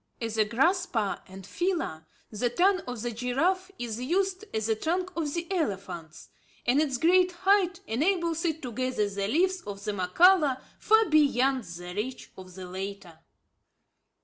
[0.19, 5.15] As a grasper and feeler, the tongue of the giraffe is used, as the trunk
[5.15, 6.29] of the elephants;
[6.65, 11.65] and its great height enables it to gather the leaves of the mokhala far beyond
[11.65, 13.19] the reach of the latter.